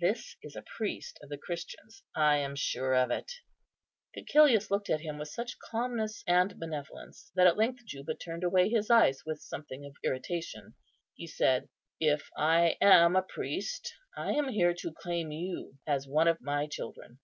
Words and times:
This 0.00 0.34
is 0.42 0.56
a 0.56 0.64
priest 0.76 1.20
of 1.22 1.28
the 1.28 1.38
Christians. 1.38 2.02
I 2.12 2.38
am 2.38 2.56
sure 2.56 2.94
of 2.96 3.12
it." 3.12 3.30
Cæcilius 4.16 4.70
looked 4.72 4.90
at 4.90 5.02
him 5.02 5.18
with 5.18 5.28
such 5.28 5.56
calmness 5.70 6.24
and 6.26 6.58
benevolence, 6.58 7.30
that 7.36 7.46
at 7.46 7.56
length 7.56 7.84
Juba 7.86 8.16
turned 8.16 8.42
away 8.42 8.68
his 8.70 8.90
eyes 8.90 9.22
with 9.24 9.40
something 9.40 9.86
of 9.86 9.94
irritation. 10.02 10.74
He 11.14 11.28
said, 11.28 11.68
"If 12.00 12.28
I 12.36 12.76
am 12.80 13.14
a 13.14 13.22
priest, 13.22 13.94
I 14.16 14.32
am 14.32 14.48
here 14.48 14.74
to 14.74 14.92
claim 14.92 15.30
you 15.30 15.78
as 15.86 16.08
one 16.08 16.26
of 16.26 16.40
my 16.40 16.66
children." 16.66 17.20